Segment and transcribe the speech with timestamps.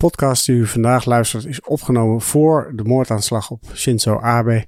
[0.00, 4.66] podcast die u vandaag luistert is opgenomen voor de moordaanslag op Shinzo Abe.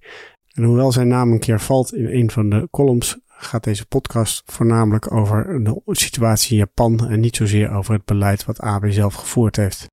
[0.53, 4.43] En hoewel zijn naam een keer valt in een van de columns, gaat deze podcast
[4.47, 9.15] voornamelijk over de situatie in Japan en niet zozeer over het beleid wat Abe zelf
[9.15, 9.87] gevoerd heeft.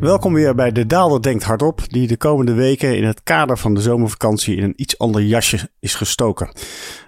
[0.00, 3.74] Welkom weer bij De Daalder Denkt Hardop, die de komende weken in het kader van
[3.74, 6.50] de zomervakantie in een iets ander jasje is gestoken.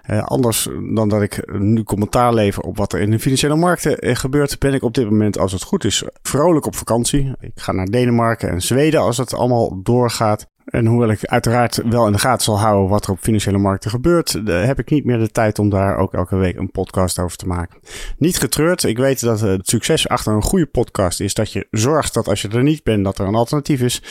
[0.09, 3.99] Uh, anders dan dat ik nu commentaar lever op wat er in de financiële markten
[3.99, 7.31] eh, gebeurt, ben ik op dit moment, als het goed is, vrolijk op vakantie.
[7.39, 10.47] Ik ga naar Denemarken en Zweden als het allemaal doorgaat.
[10.71, 13.89] En hoewel ik uiteraard wel in de gaten zal houden wat er op financiële markten
[13.89, 17.37] gebeurt, heb ik niet meer de tijd om daar ook elke week een podcast over
[17.37, 17.79] te maken.
[18.17, 22.13] Niet getreurd, ik weet dat het succes achter een goede podcast is dat je zorgt
[22.13, 24.03] dat als je er niet bent, dat er een alternatief is.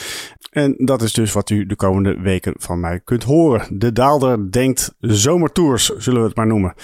[0.50, 3.78] En dat is dus wat u de komende weken van mij kunt horen.
[3.78, 6.74] De Daalder denkt zomertours, zullen we het maar noemen.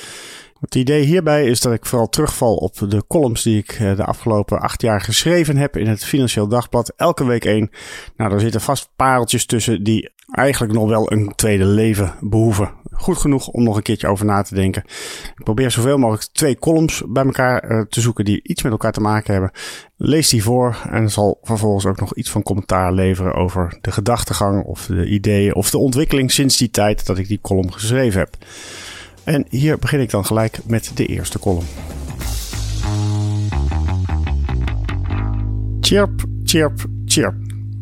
[0.67, 4.05] Het idee hierbij is dat ik vooral terugval op de columns die ik eh, de
[4.05, 6.93] afgelopen acht jaar geschreven heb in het Financieel Dagblad.
[6.97, 7.71] Elke week één.
[8.17, 12.71] Nou, er zitten vast pareltjes tussen die eigenlijk nog wel een tweede leven behoeven.
[12.93, 14.83] Goed genoeg om nog een keertje over na te denken.
[15.37, 18.93] Ik probeer zoveel mogelijk twee columns bij elkaar eh, te zoeken die iets met elkaar
[18.93, 19.51] te maken hebben.
[19.97, 24.65] Lees die voor en zal vervolgens ook nog iets van commentaar leveren over de gedachtegang
[24.65, 28.37] of de ideeën of de ontwikkeling sinds die tijd dat ik die column geschreven heb.
[29.27, 31.67] En hier begin ik dan gelijk met de eerste column.
[35.81, 37.35] Chirp, chirp, chirp.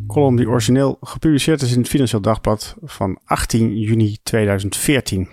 [0.07, 5.29] Column die origineel gepubliceerd is in het Financieel Dagblad van 18 juni 2014.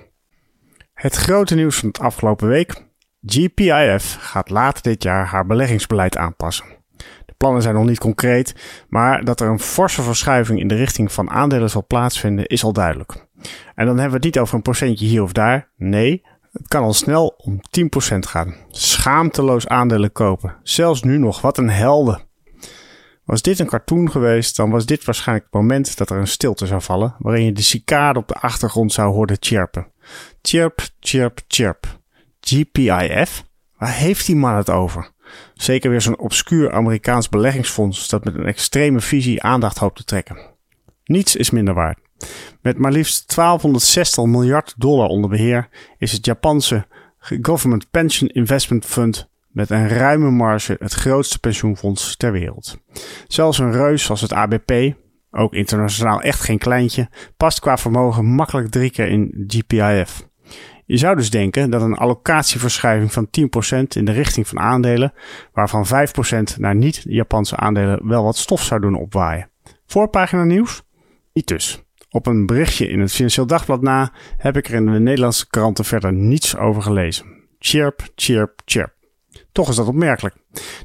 [0.95, 2.85] Het grote nieuws van het afgelopen week.
[3.27, 6.82] GPIF gaat later dit jaar haar beleggingsbeleid aanpassen.
[7.43, 8.55] Plannen zijn nog niet concreet,
[8.89, 12.73] maar dat er een forse verschuiving in de richting van aandelen zal plaatsvinden is al
[12.73, 13.27] duidelijk.
[13.75, 15.71] En dan hebben we het niet over een procentje hier of daar.
[15.77, 17.61] Nee, het kan al snel om
[18.15, 18.55] 10% gaan.
[18.69, 20.57] Schaamteloos aandelen kopen.
[20.63, 22.21] Zelfs nu nog, wat een helden.
[23.25, 26.67] Was dit een cartoon geweest, dan was dit waarschijnlijk het moment dat er een stilte
[26.67, 29.93] zou vallen, waarin je de cicade op de achtergrond zou horen chirpen.
[30.43, 31.87] Chirp, chirp, chirp.
[32.41, 33.45] GPIF?
[33.77, 35.12] Waar heeft die man het over?
[35.55, 40.37] Zeker weer zo'n obscuur Amerikaans beleggingsfonds dat met een extreme visie aandacht hoopt te trekken.
[41.05, 41.99] Niets is minder waard.
[42.61, 46.87] Met maar liefst 1260 miljard dollar onder beheer is het Japanse
[47.19, 52.79] Government Pension Investment Fund met een ruime marge het grootste pensioenfonds ter wereld.
[53.27, 54.95] Zelfs een reus als het ABP,
[55.31, 60.31] ook internationaal echt geen kleintje, past qua vermogen makkelijk drie keer in GPIF.
[60.85, 63.29] Je zou dus denken dat een allocatieverschuiving van 10%
[63.97, 65.13] in de richting van aandelen,
[65.53, 65.91] waarvan 5%
[66.57, 69.51] naar niet-Japanse aandelen wel wat stof zou doen opwaaien.
[69.87, 70.83] Voorpagina nieuws?
[71.33, 71.83] Niet dus.
[72.11, 75.85] Op een berichtje in het Financieel Dagblad na heb ik er in de Nederlandse kranten
[75.85, 77.27] verder niets over gelezen.
[77.59, 79.02] Chirp, chirp, chirp.
[79.53, 80.37] Toch is dat opmerkelijk.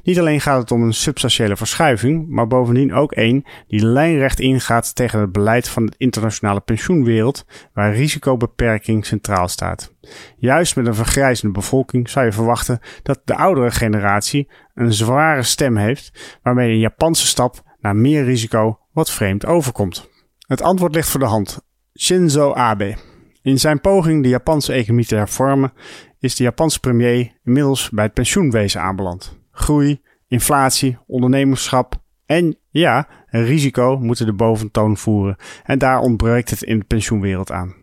[0.02, 4.94] Niet alleen gaat het om een substantiële verschuiving, maar bovendien ook één die lijnrecht ingaat
[4.94, 9.94] tegen het beleid van de internationale pensioenwereld, waar risicobeperking centraal staat.
[10.36, 15.76] Juist met een vergrijzende bevolking zou je verwachten dat de oudere generatie een zware stem
[15.76, 20.08] heeft, waarmee een Japanse stap naar meer risico wat vreemd overkomt.
[20.46, 21.60] Het antwoord ligt voor de hand.
[21.98, 22.96] Shinzo Abe.
[23.42, 25.72] In zijn poging de Japanse economie te hervormen,
[26.20, 29.38] is de Japanse premier inmiddels bij het pensioenwezen aanbeland.
[29.50, 35.36] Groei, inflatie, ondernemerschap en ja, een risico moeten de boventoon voeren.
[35.64, 37.74] En daar ontbreekt het in de pensioenwereld aan.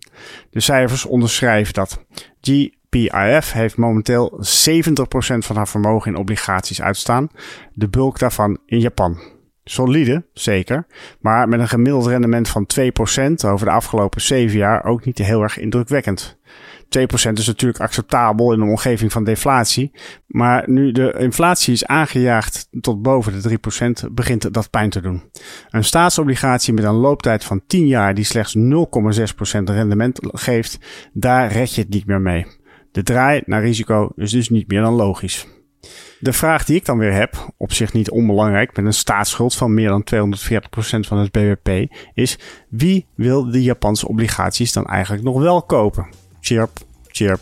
[0.49, 2.05] De cijfers onderschrijven dat.
[2.41, 4.41] GPIF heeft momenteel 70%
[5.37, 7.29] van haar vermogen in obligaties uitstaan,
[7.73, 9.34] de bulk daarvan in Japan.
[9.67, 10.85] Solide, zeker.
[11.19, 12.81] Maar met een gemiddeld rendement van 2%
[13.45, 16.37] over de afgelopen 7 jaar ook niet heel erg indrukwekkend.
[16.85, 19.91] 2% is natuurlijk acceptabel in een omgeving van deflatie.
[20.27, 23.59] Maar nu de inflatie is aangejaagd tot boven de
[24.07, 25.23] 3%, begint dat pijn te doen.
[25.69, 28.63] Een staatsobligatie met een looptijd van 10 jaar die slechts 0,6%
[29.63, 30.79] rendement geeft,
[31.13, 32.45] daar red je het niet meer mee.
[32.91, 35.47] De draai naar risico is dus niet meer dan logisch.
[36.19, 39.73] De vraag die ik dan weer heb, op zich niet onbelangrijk, met een staatsschuld van
[39.73, 42.37] meer dan 240% van het BBP, is
[42.69, 46.07] wie wil de Japanse obligaties dan eigenlijk nog wel kopen?
[46.39, 46.71] Chirp,
[47.07, 47.41] chirp,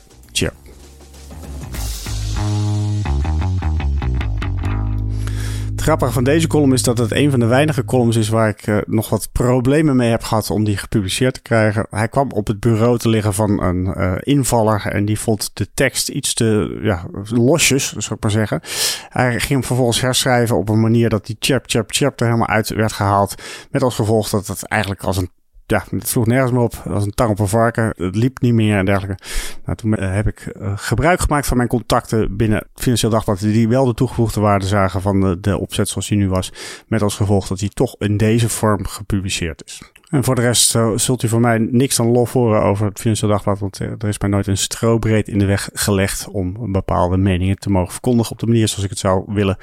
[5.83, 8.67] grappige van deze column is dat het een van de weinige columns is waar ik
[8.67, 11.87] uh, nog wat problemen mee heb gehad om die gepubliceerd te krijgen.
[11.89, 15.67] Hij kwam op het bureau te liggen van een uh, invaller en die vond de
[15.73, 18.61] tekst iets te ja, losjes, zou ik maar zeggen.
[19.09, 22.47] Hij ging hem vervolgens herschrijven op een manier dat die chap, chap, chap er helemaal
[22.47, 23.41] uit werd gehaald.
[23.71, 25.29] Met als gevolg dat het eigenlijk als een
[25.73, 26.83] ja, het sloeg nergens meer op.
[26.89, 27.93] als een tang op een varken.
[27.97, 29.23] Het liep niet meer en dergelijke.
[29.65, 33.39] Nou, toen uh, heb ik uh, gebruik gemaakt van mijn contacten binnen het Financieel Dagblad.
[33.39, 36.51] Die wel de toegevoegde waarde zagen van de, de opzet zoals die nu was.
[36.87, 39.92] Met als gevolg dat hij toch in deze vorm gepubliceerd is.
[40.13, 43.31] En voor de rest zult u van mij niks dan lof horen over het Financieel
[43.31, 43.59] Dagblad.
[43.59, 47.69] Want er is mij nooit een strobreed in de weg gelegd om bepaalde meningen te
[47.69, 49.57] mogen verkondigen op de manier zoals ik het zou willen.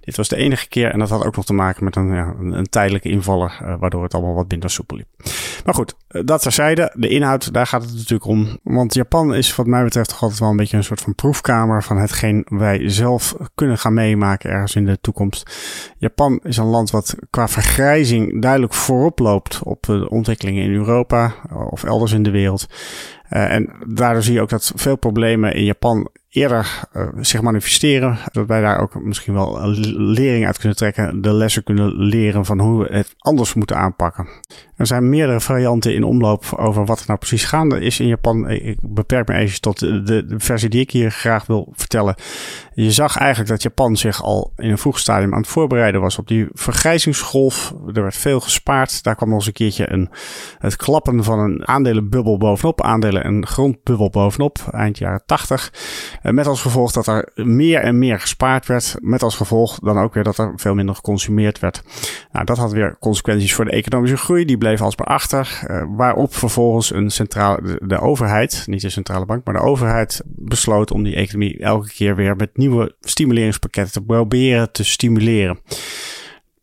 [0.00, 2.34] Dit was de enige keer en dat had ook nog te maken met een, ja,
[2.40, 5.08] een, tijdelijke invaller, uh, waardoor het allemaal wat minder soepel liep.
[5.64, 6.92] Maar goed, dat terzijde.
[6.96, 8.58] De inhoud, daar gaat het natuurlijk om.
[8.62, 11.82] Want Japan is wat mij betreft toch altijd wel een beetje een soort van proefkamer
[11.82, 15.50] van hetgeen wij zelf kunnen gaan meemaken ergens in de toekomst.
[15.98, 21.34] Japan is een land wat qua vergrijzing duidelijk voorop loopt op de ontwikkelingen in Europa
[21.70, 22.66] of elders in de wereld.
[23.30, 28.18] Uh, en daardoor zie je ook dat veel problemen in Japan eerder uh, zich manifesteren.
[28.32, 31.22] Dat wij daar ook misschien wel lering uit kunnen trekken.
[31.22, 34.28] De lessen kunnen leren van hoe we het anders moeten aanpakken.
[34.76, 38.50] Er zijn meerdere varianten in omloop over wat er nou precies gaande is in Japan.
[38.50, 42.14] Ik beperk me even tot de, de, versie die ik hier graag wil vertellen.
[42.74, 46.18] Je zag eigenlijk dat Japan zich al in een vroeg stadium aan het voorbereiden was
[46.18, 47.74] op die vergrijzingsgolf.
[47.92, 49.02] Er werd veel gespaard.
[49.02, 50.10] Daar kwam nog eens een keertje een,
[50.58, 52.82] het klappen van een aandelenbubbel bovenop.
[52.82, 55.72] Aandelen- en grondbubbel bovenop, eind jaren 80.
[56.32, 58.96] Met als gevolg dat er meer en meer gespaard werd.
[59.00, 61.82] Met als gevolg dan ook weer dat er veel minder geconsumeerd werd.
[62.32, 64.44] Nou, dat had weer consequenties voor de economische groei.
[64.44, 65.60] Die bleef alsmaar achter.
[65.66, 70.22] Uh, waarop vervolgens een centrale, de, de, overheid, niet de centrale bank, maar de overheid
[70.24, 75.58] besloot om die economie elke keer weer met nieuwe stimuleringspakketten te proberen te stimuleren.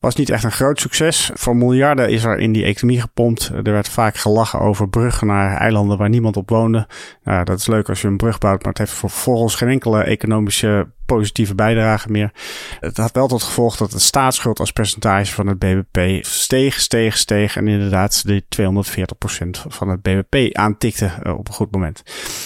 [0.02, 1.32] Was niet echt een groot succes.
[1.34, 3.52] Voor miljarden is er in die economie gepompt.
[3.64, 6.88] Er werd vaak gelachen over bruggen naar eilanden waar niemand op woonde.
[7.24, 10.04] Nou, dat is leuk als je een brug bouwt, maar het heeft vervolgens geen enkele
[10.04, 12.32] economische positieve bijdrage meer.
[12.80, 17.18] Het had wel tot gevolg dat de staatsschuld als percentage van het BBP steeg, steeg,
[17.18, 22.04] steeg en inderdaad de 240% van het BBP aantikte uh, op een goed moment.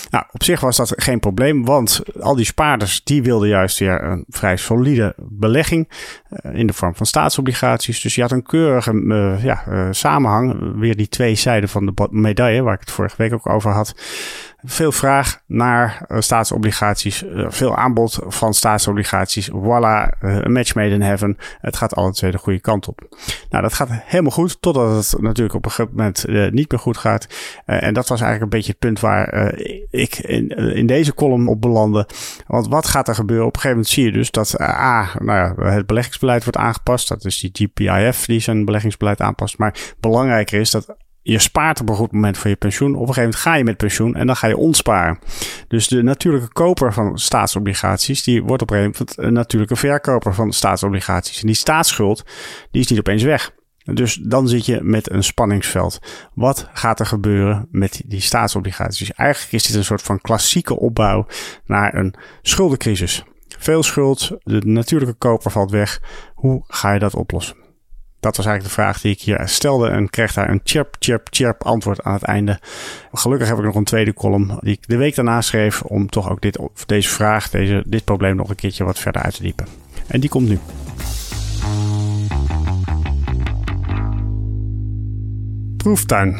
[0.10, 4.04] Nou, op zich was dat geen probleem, want al die spaarders die wilden juist weer
[4.04, 5.90] een vrij solide belegging
[6.46, 8.02] uh, in de vorm van staatsobligaties.
[8.02, 12.62] Dus je had een keurige uh, ja, samenhang, weer die twee zijden van de medaille,
[12.62, 13.94] waar ik het vorige week ook over had
[14.66, 19.50] veel vraag naar uh, staatsobligaties, uh, veel aanbod van staatsobligaties.
[19.50, 21.38] Voilà, uh, een match made in heaven.
[21.62, 23.18] Het gaat alle twee de goede kant op.
[23.50, 26.98] Nou, dat gaat helemaal goed, totdat het natuurlijk op een gegeven moment niet meer goed
[26.98, 27.28] gaat.
[27.66, 29.54] en dat was eigenlijk een beetje het punt waar
[29.90, 32.08] ik in, in deze column op belandde.
[32.48, 33.46] Want wat gaat er gebeuren?
[33.46, 37.08] Op een gegeven moment zie je dus dat A, nou ja, het beleggingsbeleid wordt aangepast.
[37.08, 39.58] Dat is die GPIF die zijn beleggingsbeleid aanpast.
[39.58, 40.96] Maar belangrijker is dat
[41.27, 42.95] je spaart op een goed moment voor je pensioen.
[42.95, 45.19] Op een gegeven moment ga je met pensioen en dan ga je ontsparen.
[45.68, 50.33] Dus de natuurlijke koper van staatsobligaties, die wordt op een gegeven moment een natuurlijke verkoper
[50.33, 51.42] van staatsobligaties.
[51.42, 52.24] En die staatsschuld,
[52.72, 53.51] die is niet opeens weg.
[53.94, 56.00] Dus dan zit je met een spanningsveld.
[56.33, 59.12] Wat gaat er gebeuren met die staatsobligaties?
[59.12, 61.27] Eigenlijk is dit een soort van klassieke opbouw
[61.66, 63.24] naar een schuldencrisis.
[63.48, 66.01] Veel schuld, de natuurlijke koper valt weg.
[66.33, 67.65] Hoe ga je dat oplossen?
[68.25, 71.27] Dat was eigenlijk de vraag die ik hier stelde en kreeg daar een chirp, chirp,
[71.30, 72.60] chirp antwoord aan het einde.
[73.12, 76.30] Gelukkig heb ik nog een tweede column die ik de week daarna schreef om toch
[76.30, 79.66] ook dit, deze vraag, deze, dit probleem nog een keertje wat verder uit te diepen.
[80.07, 80.60] En die komt nu.
[85.77, 86.38] Proeftuin.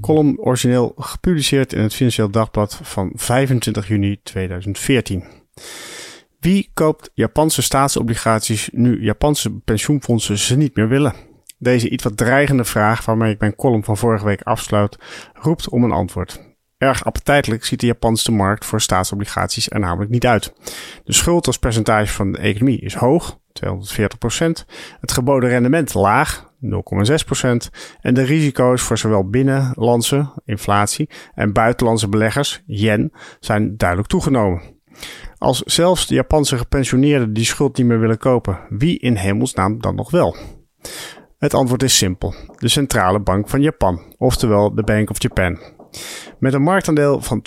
[0.00, 5.24] Column origineel gepubliceerd in het Financieel Dagblad van 25 juni 2014.
[6.40, 11.14] Wie koopt Japanse staatsobligaties nu Japanse pensioenfondsen ze niet meer willen?
[11.58, 14.98] Deze iets wat dreigende vraag, waarmee ik mijn column van vorige week afsluit,
[15.34, 16.40] roept om een antwoord.
[16.78, 20.52] Erg appetijtelijk ziet de Japanse markt voor staatsobligaties er namelijk niet uit.
[21.04, 24.64] De schuld als percentage van de economie is hoog, 240%.
[25.00, 27.50] Het geboden rendement laag, 0,6%.
[28.00, 34.78] En de risico's voor zowel binnenlandse inflatie en buitenlandse beleggers, yen, zijn duidelijk toegenomen.
[35.40, 39.94] Als zelfs de Japanse gepensioneerden die schuld niet meer willen kopen, wie in hemelsnaam dan
[39.94, 40.36] nog wel?
[41.38, 45.58] Het antwoord is simpel: de Centrale Bank van Japan, oftewel de Bank of Japan.
[46.38, 47.42] Met een marktaandeel van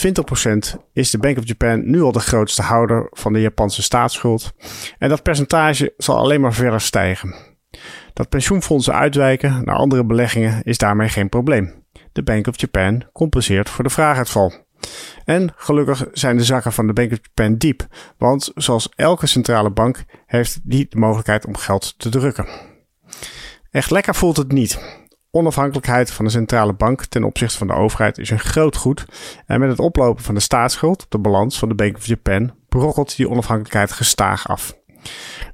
[0.76, 4.52] 20% is de Bank of Japan nu al de grootste houder van de Japanse staatsschuld.
[4.98, 7.36] En dat percentage zal alleen maar verder stijgen.
[8.14, 11.74] Dat pensioenfondsen uitwijken naar andere beleggingen is daarmee geen probleem.
[12.12, 14.54] De Bank of Japan compenseert voor de vraaguitval.
[15.26, 19.72] En gelukkig zijn de zakken van de Bank of Japan diep, want zoals elke centrale
[19.72, 22.48] bank heeft die de mogelijkheid om geld te drukken.
[23.72, 25.02] Echt lekker voelt het niet.
[25.32, 29.06] Onafhankelijkheid van de centrale bank ten opzichte van de overheid is een groot goed.
[29.46, 32.52] En met het oplopen van de staatsschuld op de balans van de Bank of Japan
[32.70, 34.82] brokkelt die onafhankelijkheid gestaag af.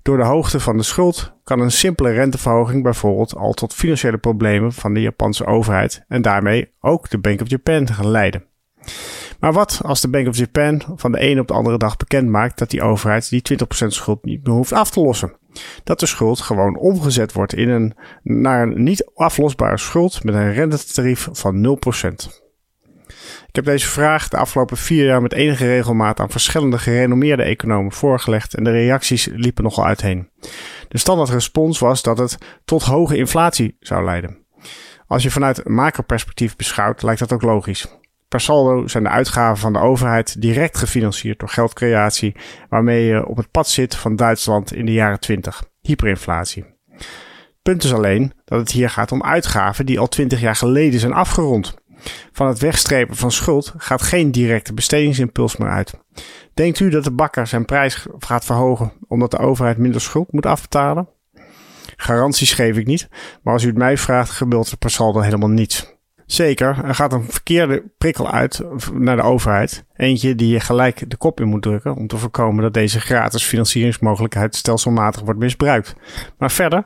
[0.01, 4.74] Door de hoogte van de schuld kan een simpele renteverhoging bijvoorbeeld al tot financiële problemen
[4.74, 8.46] van de Japanse overheid en daarmee ook de Bank of Japan gaan leiden.
[9.39, 12.29] Maar wat als de Bank of Japan van de ene op de andere dag bekend
[12.29, 15.38] maakt dat die overheid die 20% schuld niet meer hoeft af te lossen?
[15.84, 20.53] Dat de schuld gewoon omgezet wordt in een, naar een niet aflosbare schuld met een
[20.53, 22.48] rentetarief van 0%.
[23.48, 27.91] Ik heb deze vraag de afgelopen vier jaar met enige regelmaat aan verschillende gerenommeerde economen
[27.91, 30.29] voorgelegd en de reacties liepen nogal uiteen.
[30.88, 34.38] De standaard respons was dat het tot hoge inflatie zou leiden.
[35.08, 38.00] Als je vanuit macroperspectief beschouwt, lijkt dat ook logisch.
[38.29, 42.36] Per saldo zijn de uitgaven van de overheid direct gefinancierd door geldcreatie,
[42.69, 46.65] waarmee je op het pad zit van Duitsland in de jaren 20, hyperinflatie.
[47.62, 51.13] Punt is alleen dat het hier gaat om uitgaven die al 20 jaar geleden zijn
[51.13, 51.75] afgerond.
[52.31, 56.00] Van het wegstrepen van schuld gaat geen directe bestedingsimpuls meer uit.
[56.53, 60.45] Denkt u dat de bakker zijn prijs gaat verhogen omdat de overheid minder schuld moet
[60.45, 61.09] afbetalen?
[61.95, 63.09] Garanties geef ik niet,
[63.43, 65.98] maar als u het mij vraagt, gebeurt er per saldo helemaal niets.
[66.31, 68.62] Zeker, er gaat een verkeerde prikkel uit
[68.93, 69.83] naar de overheid.
[69.95, 73.43] Eentje die je gelijk de kop in moet drukken om te voorkomen dat deze gratis
[73.43, 75.95] financieringsmogelijkheid stelselmatig wordt misbruikt.
[76.38, 76.83] Maar verder,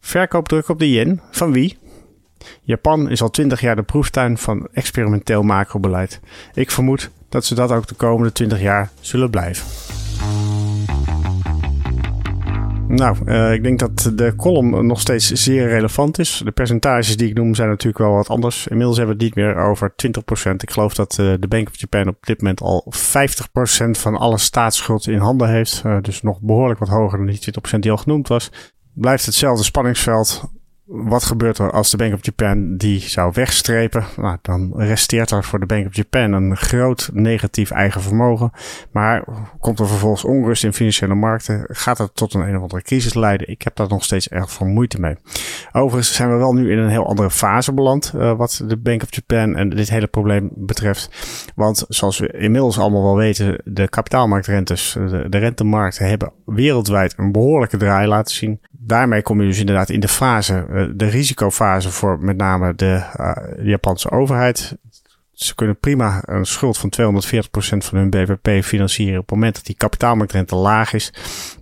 [0.00, 1.20] verkoopdruk op de yen.
[1.30, 1.78] Van wie?
[2.62, 6.20] Japan is al twintig jaar de proeftuin van experimenteel macrobeleid.
[6.54, 9.66] Ik vermoed dat ze dat ook de komende twintig jaar zullen blijven.
[12.88, 16.42] Nou, uh, ik denk dat de column nog steeds zeer relevant is.
[16.44, 18.66] De percentages die ik noem zijn natuurlijk wel wat anders.
[18.66, 19.94] Inmiddels hebben we het niet meer over
[20.50, 20.50] 20%.
[20.56, 24.38] Ik geloof dat uh, de Bank of Japan op dit moment al 50% van alle
[24.38, 25.82] staatsschuld in handen heeft.
[25.86, 27.40] Uh, dus nog behoorlijk wat hoger dan die
[27.76, 28.50] 20% die al genoemd was.
[28.94, 30.50] Blijft hetzelfde spanningsveld
[30.86, 34.04] wat gebeurt er als de Bank of Japan die zou wegstrepen?
[34.16, 38.50] Nou, dan resteert er voor de Bank of Japan een groot negatief eigen vermogen.
[38.90, 39.24] Maar
[39.60, 41.64] komt er vervolgens onrust in financiële markten?
[41.68, 43.48] Gaat het tot een een of andere crisis leiden?
[43.48, 45.16] Ik heb daar nog steeds erg veel moeite mee.
[45.72, 48.12] Overigens zijn we wel nu in een heel andere fase beland.
[48.14, 51.10] Uh, wat de Bank of Japan en dit hele probleem betreft.
[51.54, 57.32] Want zoals we inmiddels allemaal wel weten, de kapitaalmarktrentes, de, de rentemarkten hebben wereldwijd een
[57.32, 58.60] behoorlijke draai laten zien.
[58.70, 63.02] Daarmee kom je dus inderdaad in de fase eh, de risicofase voor met name de,
[63.20, 64.76] uh, Japanse overheid.
[65.36, 69.64] Ze kunnen prima een schuld van 240% van hun BBP financieren op het moment dat
[69.64, 71.12] die kapitaalmarktrente laag is.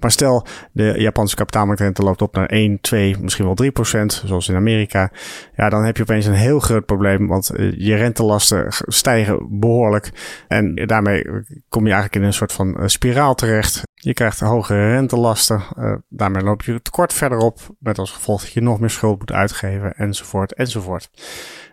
[0.00, 4.56] Maar stel, de Japanse kapitaalmarktrente loopt op naar 1, 2, misschien wel 3%, zoals in
[4.56, 5.10] Amerika.
[5.56, 10.10] Ja, dan heb je opeens een heel groot probleem, want uh, je rentelasten stijgen behoorlijk.
[10.48, 11.24] En daarmee
[11.68, 13.83] kom je eigenlijk in een soort van spiraal terecht.
[14.04, 15.62] Je krijgt hogere rentelasten.
[15.78, 17.60] Uh, daarmee loop je tekort verder op.
[17.78, 19.94] Met als gevolg dat je nog meer schuld moet uitgeven.
[19.94, 21.10] Enzovoort, enzovoort.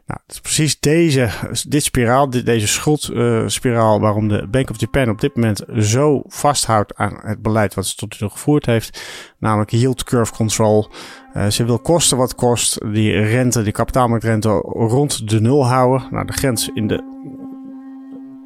[0.05, 1.29] Nou, het is precies deze,
[1.67, 6.23] dit spiraal, dit, deze schuldspiraal, uh, waarom de Bank of Japan op dit moment zo
[6.27, 9.01] vasthoudt aan het beleid wat ze tot nu toe gevoerd heeft.
[9.39, 10.89] Namelijk yield curve control.
[11.33, 16.07] Uh, ze wil kosten wat kost die rente, die kapitaalmarktrente rond de nul houden.
[16.11, 17.20] Nou, de grens in de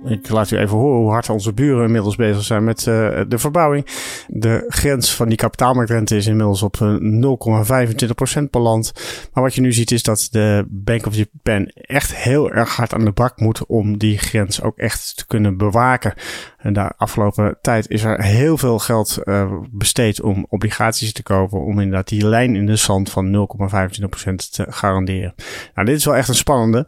[0.06, 3.38] ik laat u even horen hoe hard onze buren inmiddels bezig zijn met uh, de
[3.38, 3.86] verbouwing.
[4.28, 6.78] De grens van die kapitaalmarktrente is inmiddels op
[8.40, 8.92] 0,25% beland.
[9.34, 12.94] Maar wat je nu ziet is dat de Bank of Japan echt heel erg hard
[12.94, 16.14] aan de bak moet om die grens ook echt te kunnen bewaken.
[16.58, 21.62] En de afgelopen tijd is er heel veel geld uh, besteed om obligaties te kopen.
[21.62, 25.34] Om inderdaad die lijn in de zand van 0,25% te garanderen.
[25.76, 26.88] Nou, dit is wel echt een spannende.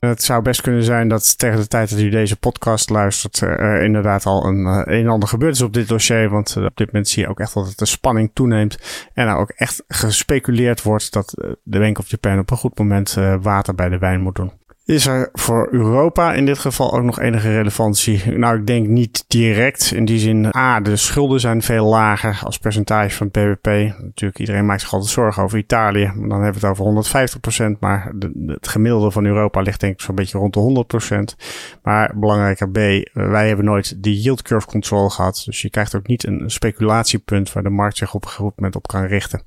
[0.00, 3.82] Het zou best kunnen zijn dat tegen de tijd dat u deze podcast luistert, er
[3.82, 6.28] inderdaad al een, eh, een en ander gebeurd is op dit dossier.
[6.28, 8.78] Want eh, op dit moment zie je ook echt dat de spanning toeneemt.
[9.14, 12.78] En er ook echt gespeculeerd wordt dat eh, de Bank of Japan op een goed
[12.78, 14.59] moment water bij de wijn moet doen.
[14.90, 18.38] Is er voor Europa in dit geval ook nog enige relevantie?
[18.38, 19.92] Nou, ik denk niet direct.
[19.94, 23.66] In die zin, A, de schulden zijn veel lager als percentage van het BBP.
[24.02, 26.12] Natuurlijk, iedereen maakt zich altijd zorgen over Italië.
[26.14, 27.78] Dan hebben we het over 150%.
[27.80, 30.86] Maar de, het gemiddelde van Europa ligt denk ik zo'n beetje rond de
[31.34, 31.36] 100%.
[31.82, 32.76] Maar belangrijker B,
[33.12, 35.42] wij hebben nooit die yield curve control gehad.
[35.44, 39.04] Dus je krijgt ook niet een speculatiepunt waar de markt zich op een op kan
[39.04, 39.42] richten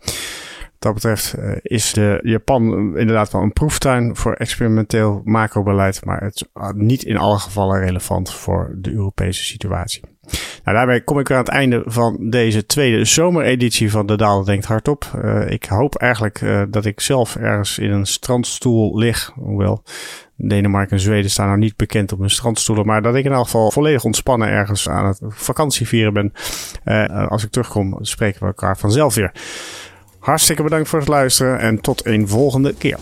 [0.83, 2.63] dat betreft uh, is de Japan
[2.97, 8.33] inderdaad wel een proeftuin voor experimenteel macrobeleid, maar het is niet in alle gevallen relevant
[8.33, 10.01] voor de Europese situatie.
[10.63, 14.65] Nou, daarmee kom ik aan het einde van deze tweede zomereditie van De Daal Denkt
[14.65, 15.11] Hardop.
[15.15, 19.83] Uh, ik hoop eigenlijk uh, dat ik zelf ergens in een strandstoel lig, hoewel
[20.35, 22.85] Denemarken en Zweden staan nou niet bekend op hun strandstoelen.
[22.85, 26.33] Maar dat ik in elk geval volledig ontspannen ergens aan het vakantie vieren ben.
[27.29, 29.31] Als ik terugkom, spreken we elkaar vanzelf weer.
[30.23, 32.99] Hartstikke bedankt voor het luisteren en tot een volgende keer.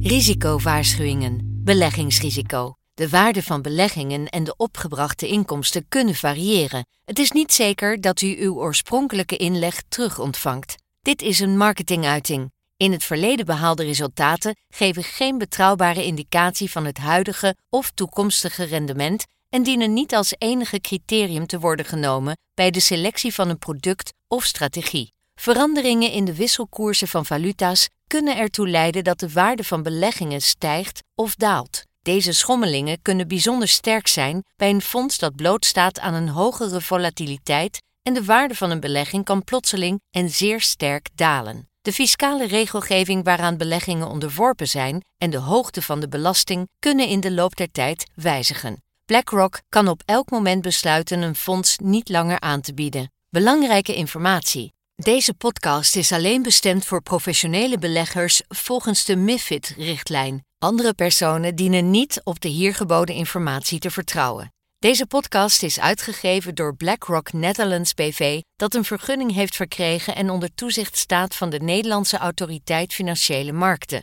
[0.00, 1.38] Risicowaarschuwingen.
[1.64, 2.74] Beleggingsrisico.
[2.94, 6.86] De waarde van beleggingen en de opgebrachte inkomsten kunnen variëren.
[7.04, 10.74] Het is niet zeker dat u uw oorspronkelijke inleg terug ontvangt.
[11.00, 12.52] Dit is een marketinguiting.
[12.76, 19.26] In het verleden behaalde resultaten geven geen betrouwbare indicatie van het huidige of toekomstige rendement
[19.48, 24.12] en dienen niet als enige criterium te worden genomen bij de selectie van een product
[24.28, 25.12] of strategie.
[25.34, 31.02] Veranderingen in de wisselkoersen van valuta's kunnen ertoe leiden dat de waarde van beleggingen stijgt
[31.14, 31.82] of daalt.
[32.02, 37.82] Deze schommelingen kunnen bijzonder sterk zijn bij een fonds dat blootstaat aan een hogere volatiliteit
[38.02, 41.68] en de waarde van een belegging kan plotseling en zeer sterk dalen.
[41.82, 47.20] De fiscale regelgeving waaraan beleggingen onderworpen zijn en de hoogte van de belasting kunnen in
[47.20, 48.82] de loop der tijd wijzigen.
[49.08, 53.12] BlackRock kan op elk moment besluiten een fonds niet langer aan te bieden.
[53.28, 54.72] Belangrijke informatie.
[54.94, 60.44] Deze podcast is alleen bestemd voor professionele beleggers volgens de MIFID-richtlijn.
[60.58, 64.52] Andere personen dienen niet op de hier geboden informatie te vertrouwen.
[64.78, 70.54] Deze podcast is uitgegeven door BlackRock Netherlands BV, dat een vergunning heeft verkregen en onder
[70.54, 74.02] toezicht staat van de Nederlandse Autoriteit Financiële Markten.